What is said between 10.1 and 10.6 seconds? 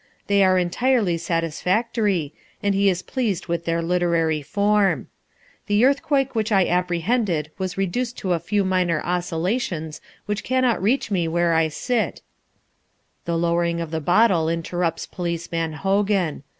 which